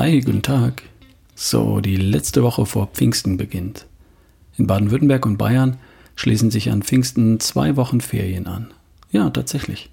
[0.00, 0.82] Hi, guten Tag.
[1.34, 3.84] So, die letzte Woche vor Pfingsten beginnt.
[4.56, 5.76] In Baden-Württemberg und Bayern
[6.16, 8.72] schließen sich an Pfingsten zwei Wochen Ferien an.
[9.12, 9.90] Ja, tatsächlich.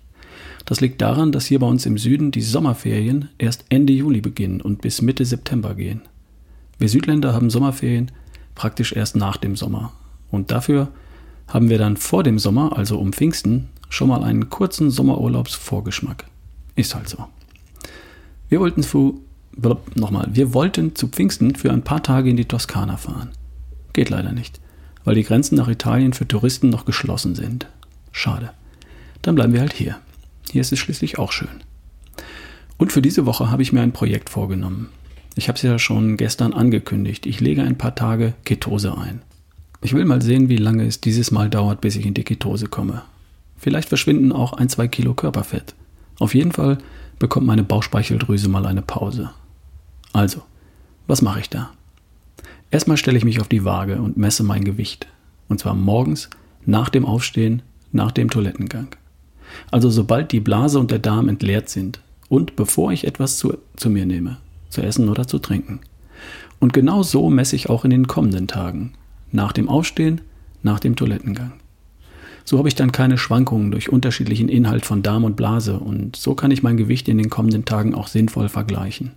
[0.63, 4.61] Das liegt daran, dass hier bei uns im Süden die Sommerferien erst Ende Juli beginnen
[4.61, 6.03] und bis Mitte September gehen.
[6.79, 8.09] Wir Südländer haben Sommerferien
[8.55, 9.91] praktisch erst nach dem Sommer.
[10.31, 10.87] Und dafür
[11.49, 16.23] haben wir dann vor dem Sommer, also um Pfingsten, schon mal einen kurzen Sommerurlaubsvorgeschmack.
[16.75, 17.25] Ist halt so.
[18.47, 18.83] Wir wollten
[19.95, 23.29] nochmal, wir wollten zu Pfingsten für ein paar Tage in die Toskana fahren.
[23.93, 24.59] Geht leider nicht,
[25.03, 27.67] weil die Grenzen nach Italien für Touristen noch geschlossen sind.
[28.11, 28.51] Schade.
[29.21, 29.97] Dann bleiben wir halt hier.
[30.51, 31.61] Hier ist es schließlich auch schön.
[32.77, 34.89] Und für diese Woche habe ich mir ein Projekt vorgenommen.
[35.35, 37.25] Ich habe es ja schon gestern angekündigt.
[37.25, 39.21] Ich lege ein paar Tage Ketose ein.
[39.81, 42.67] Ich will mal sehen, wie lange es dieses Mal dauert, bis ich in die Ketose
[42.67, 43.03] komme.
[43.57, 45.75] Vielleicht verschwinden auch ein, zwei Kilo Körperfett.
[46.19, 46.77] Auf jeden Fall
[47.19, 49.31] bekommt meine Bauchspeicheldrüse mal eine Pause.
[50.17, 50.41] Also,
[51.05, 51.69] was mache ich da?
[52.71, 55.05] Erstmal stelle ich mich auf die Waage und messe mein Gewicht.
[55.47, 56.31] Und zwar morgens,
[56.65, 58.87] nach dem Aufstehen, nach dem Toilettengang.
[59.69, 63.91] Also sobald die Blase und der Darm entleert sind und bevor ich etwas zu, zu
[63.91, 64.37] mir nehme,
[64.69, 65.81] zu essen oder zu trinken.
[66.59, 68.93] Und genau so messe ich auch in den kommenden Tagen.
[69.31, 70.21] Nach dem Aufstehen,
[70.63, 71.53] nach dem Toilettengang.
[72.43, 76.33] So habe ich dann keine Schwankungen durch unterschiedlichen Inhalt von Darm und Blase und so
[76.33, 79.11] kann ich mein Gewicht in den kommenden Tagen auch sinnvoll vergleichen.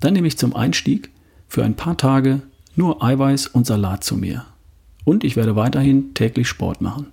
[0.00, 1.10] Dann nehme ich zum Einstieg
[1.48, 2.42] für ein paar Tage
[2.74, 4.44] nur Eiweiß und Salat zu mir.
[5.04, 7.06] Und ich werde weiterhin täglich Sport machen.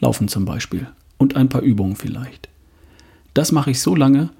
[0.00, 0.86] Laufen zum Beispiel.
[1.18, 2.48] Und ein paar Übungen vielleicht.
[3.34, 4.30] Das mache ich so lange,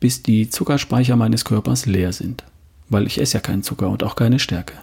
[0.00, 2.44] bis die Zuckerspeicher meines Körpers leer sind.
[2.88, 4.74] Weil ich esse ja keinen Zucker und auch keine Stärke.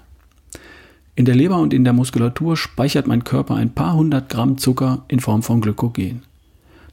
[1.15, 5.03] In der Leber und in der Muskulatur speichert mein Körper ein paar hundert Gramm Zucker
[5.07, 6.23] in Form von Glykogen.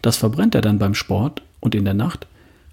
[0.01, 2.27] Das verbrennt er dann beim Sport und in der Nacht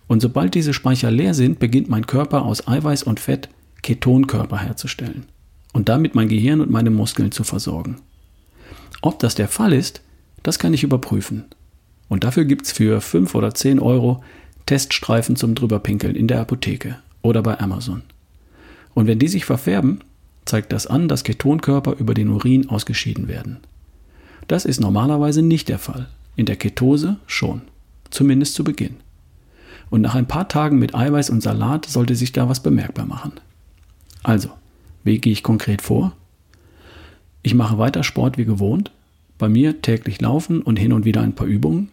[0.10, 3.48] und sobald diese Speicher leer sind, beginnt mein Körper aus Eiweiß und Fett
[3.84, 5.28] Ketonkörper herzustellen
[5.72, 7.98] und damit mein Gehirn und meine Muskeln zu versorgen.
[9.02, 10.02] Ob das der Fall ist,
[10.44, 11.46] das kann ich überprüfen.
[12.10, 14.24] Und dafür gibt es für 5 oder 10 Euro
[14.66, 18.02] Teststreifen zum Drüberpinkeln in der Apotheke oder bei Amazon.
[18.96, 20.00] Und wenn die sich verfärben,
[20.44, 23.58] zeigt das an, dass Ketonkörper über den Urin ausgeschieden werden.
[24.48, 26.08] Das ist normalerweise nicht der Fall.
[26.36, 27.62] In der Ketose schon.
[28.10, 28.96] Zumindest zu Beginn.
[29.90, 33.34] Und nach ein paar Tagen mit Eiweiß und Salat sollte sich da was bemerkbar machen.
[34.24, 34.50] Also,
[35.04, 36.14] wie gehe ich konkret vor?
[37.42, 38.92] Ich mache weiter Sport wie gewohnt.
[39.38, 41.90] Bei mir täglich laufen und hin und wieder ein paar Übungen.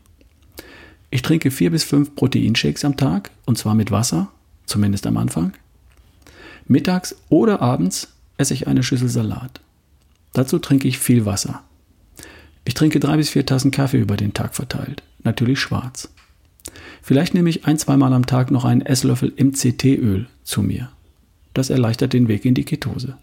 [1.10, 4.28] Ich trinke vier bis fünf Proteinshakes am Tag und zwar mit Wasser,
[4.66, 5.52] zumindest am Anfang.
[6.66, 9.60] Mittags oder abends esse ich eine Schüssel Salat.
[10.32, 11.62] Dazu trinke ich viel Wasser.
[12.64, 16.10] Ich trinke drei bis vier Tassen Kaffee über den Tag verteilt, natürlich schwarz.
[17.02, 20.90] Vielleicht nehme ich ein, zweimal am Tag noch einen Esslöffel MCT-Öl zu mir.
[21.54, 23.16] Das erleichtert den Weg in die Ketose.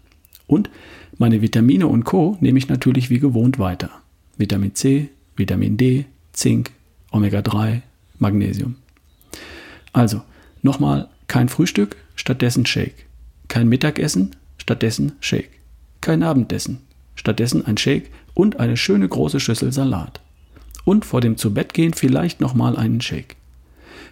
[0.46, 0.70] Und
[1.18, 2.36] meine Vitamine und Co.
[2.40, 3.90] nehme ich natürlich wie gewohnt weiter.
[4.36, 6.72] Vitamin C, Vitamin D, Zink,
[7.12, 7.82] Omega-3,
[8.18, 8.76] Magnesium.
[9.92, 10.22] Also,
[10.62, 13.06] nochmal kein Frühstück, stattdessen Shake.
[13.48, 15.50] Kein Mittagessen, stattdessen Shake.
[16.00, 16.78] Kein Abendessen,
[17.14, 20.20] stattdessen ein Shake und eine schöne große Schüssel Salat.
[20.84, 23.36] Und vor dem Zubettgehen vielleicht nochmal einen Shake.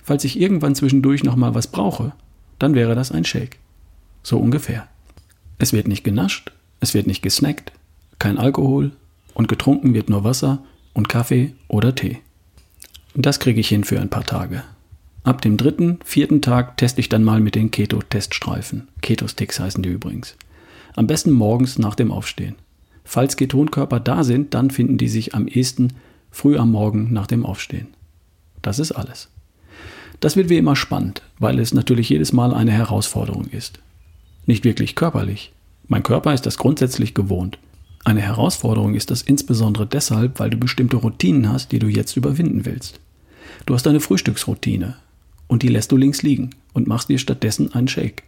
[0.02, 2.12] Falls ich irgendwann zwischendurch nochmal was brauche,
[2.58, 3.58] dann wäre das ein Shake.
[4.22, 4.88] So ungefähr.
[5.58, 7.72] Es wird nicht genascht, es wird nicht gesnackt,
[8.18, 8.92] kein Alkohol
[9.34, 12.18] und getrunken wird nur Wasser und Kaffee oder Tee.
[13.14, 14.64] Das kriege ich hin für ein paar Tage.
[15.24, 18.88] Ab dem dritten, vierten Tag teste ich dann mal mit den Keto-Teststreifen.
[19.02, 20.36] Keto-Sticks heißen die übrigens.
[20.96, 22.56] Am besten morgens nach dem Aufstehen.
[23.04, 25.92] Falls Ketonkörper da sind, dann finden die sich am ehesten
[26.30, 27.88] früh am Morgen nach dem Aufstehen.
[28.62, 29.28] Das ist alles.
[30.22, 33.80] Das wird wie immer spannend, weil es natürlich jedes Mal eine Herausforderung ist.
[34.46, 35.50] Nicht wirklich körperlich.
[35.88, 37.58] Mein Körper ist das grundsätzlich gewohnt.
[38.04, 42.64] Eine Herausforderung ist das insbesondere deshalb, weil du bestimmte Routinen hast, die du jetzt überwinden
[42.64, 43.00] willst.
[43.66, 44.94] Du hast eine Frühstücksroutine,
[45.48, 48.22] und die lässt du links liegen und machst dir stattdessen einen Shake.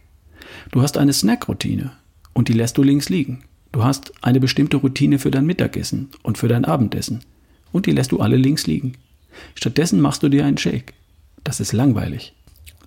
[0.71, 1.93] Du hast eine Snackroutine
[2.33, 3.45] und die lässt du links liegen.
[3.71, 7.21] Du hast eine bestimmte Routine für dein Mittagessen und für dein Abendessen
[7.71, 8.97] und die lässt du alle links liegen.
[9.53, 10.93] Stattdessen machst du dir einen Shake.
[11.45, 12.33] Das ist langweilig.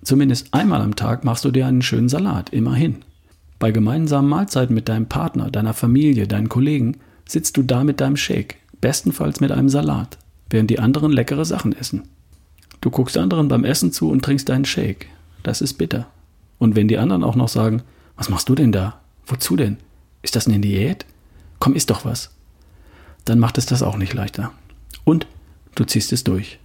[0.03, 2.97] Zumindest einmal am Tag machst du dir einen schönen Salat, immerhin.
[3.57, 6.97] Bei gemeinsamen Mahlzeiten mit deinem Partner, deiner Familie, deinen Kollegen
[7.27, 10.17] sitzt du da mit deinem Shake, bestenfalls mit einem Salat,
[10.49, 12.03] während die anderen leckere Sachen essen.
[12.81, 15.07] Du guckst anderen beim Essen zu und trinkst deinen Shake.
[15.41, 16.07] Das ist bitter.
[16.57, 17.81] Und wenn die anderen auch noch sagen,
[18.17, 18.99] was machst du denn da?
[19.25, 19.77] Wozu denn?
[20.21, 21.05] Ist das eine Diät?
[21.59, 22.31] Komm, isst doch was.
[23.23, 24.51] Dann macht es das auch nicht leichter.
[25.05, 25.27] Und
[25.75, 26.59] du ziehst es durch,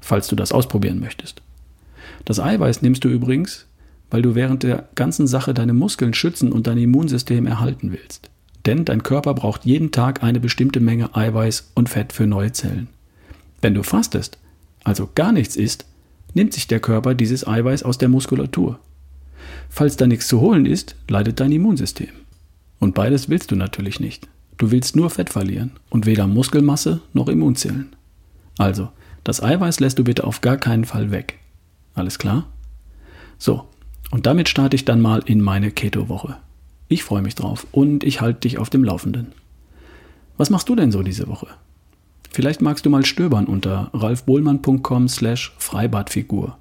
[0.00, 1.42] falls du das ausprobieren möchtest.
[2.24, 3.66] Das Eiweiß nimmst du übrigens,
[4.10, 8.30] weil du während der ganzen Sache deine Muskeln schützen und dein Immunsystem erhalten willst.
[8.66, 12.88] Denn dein Körper braucht jeden Tag eine bestimmte Menge Eiweiß und Fett für neue Zellen.
[13.60, 14.38] Wenn du fastest,
[14.84, 15.86] also gar nichts isst,
[16.34, 18.78] nimmt sich der Körper dieses Eiweiß aus der Muskulatur.
[19.68, 22.08] Falls da nichts zu holen ist, leidet dein Immunsystem.
[22.78, 24.28] Und beides willst du natürlich nicht.
[24.56, 27.94] Du willst nur Fett verlieren und weder Muskelmasse noch Immunzellen.
[28.56, 28.88] Also,
[29.28, 31.38] das Eiweiß lässt du bitte auf gar keinen Fall weg.
[31.94, 32.46] Alles klar?
[33.36, 33.66] So,
[34.10, 36.38] und damit starte ich dann mal in meine Keto-Woche.
[36.88, 39.32] Ich freue mich drauf und ich halte dich auf dem Laufenden.
[40.38, 41.48] Was machst du denn so diese Woche?
[42.30, 46.56] Vielleicht magst du mal stöbern unter ralfbohlmann.com slash Freibadfigur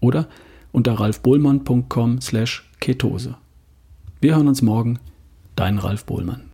[0.00, 0.28] oder
[0.72, 3.34] unter ralfbohlmann.com slash Ketose.
[4.22, 4.98] Wir hören uns morgen.
[5.56, 6.47] Dein Ralf Bohlmann.